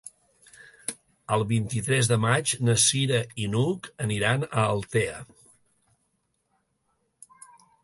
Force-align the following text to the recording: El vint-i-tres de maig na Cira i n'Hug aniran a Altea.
El 1.35 1.43
vint-i-tres 1.51 2.09
de 2.11 2.17
maig 2.23 2.53
na 2.69 2.75
Cira 2.85 3.21
i 3.45 3.47
n'Hug 3.53 3.91
aniran 4.07 4.49
a 4.49 4.65
Altea. 4.65 5.23